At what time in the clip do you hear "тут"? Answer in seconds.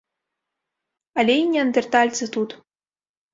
2.39-2.49